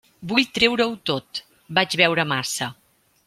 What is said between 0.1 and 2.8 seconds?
Vull treure-ho tot: vaig beure massa.